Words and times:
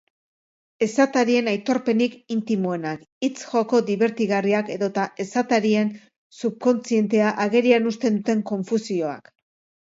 Esatarien 0.83 1.49
aitorpenik 1.49 2.15
intimoenak, 2.35 3.03
hitz-joko 3.27 3.81
dibertigarriak 3.89 4.71
edota 4.77 5.03
esatarien 5.25 5.93
subkontzientea 6.43 7.29
agerian 7.47 7.87
uzten 7.93 8.19
duten 8.19 8.43
konfusioak. 8.53 9.33